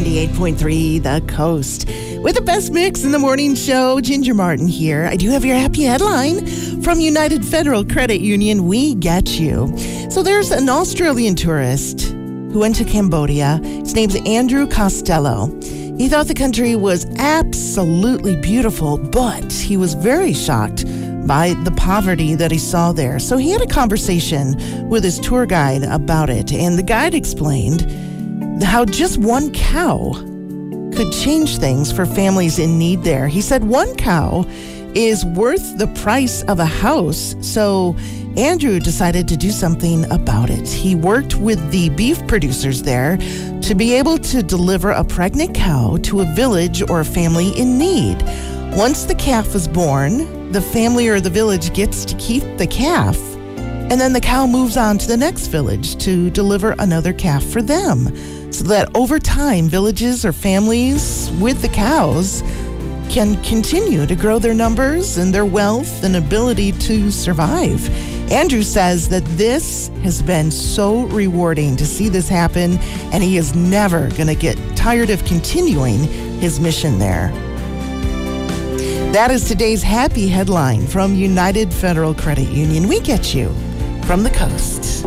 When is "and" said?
26.54-26.78, 53.90-54.00, 65.18-65.34, 66.04-66.14, 73.12-73.24